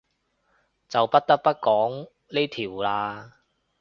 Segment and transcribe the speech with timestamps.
[0.89, 3.33] 就不得不講呢條喇